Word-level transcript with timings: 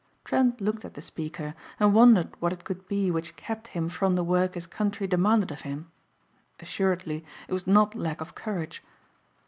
Trent 0.23 0.59
looked 0.59 0.83
at 0.83 0.95
the 0.95 1.01
speaker 1.03 1.53
and 1.79 1.93
wondered 1.93 2.33
what 2.41 2.51
it 2.51 2.63
could 2.63 2.87
be 2.87 3.11
which 3.11 3.35
kept 3.35 3.67
him 3.77 3.87
from 3.87 4.15
the 4.15 4.23
work 4.23 4.55
his 4.55 4.65
country 4.65 5.05
demanded 5.05 5.51
of 5.51 5.61
him. 5.61 5.91
Assuredly 6.59 7.23
it 7.47 7.53
was 7.53 7.67
not 7.67 7.93
lack 7.93 8.19
of 8.19 8.33
courage. 8.33 8.81